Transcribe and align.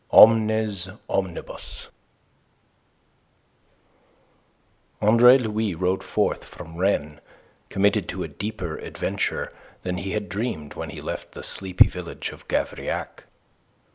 OMNES 0.11 0.89
OMNIBUS 1.09 1.89
Andre 4.99 5.37
Louis 5.37 5.75
rode 5.75 6.03
forth 6.03 6.43
from 6.43 6.77
Rennes 6.77 7.19
committed 7.69 8.09
to 8.09 8.23
a 8.23 8.27
deeper 8.27 8.79
adventure 8.79 9.51
than 9.83 9.97
he 9.97 10.13
had 10.13 10.27
dreamed 10.27 10.71
of 10.71 10.77
when 10.77 10.89
he 10.89 11.01
left 11.01 11.33
the 11.33 11.43
sleepy 11.43 11.85
village 11.87 12.29
of 12.31 12.47
Gavrillac. 12.47 13.25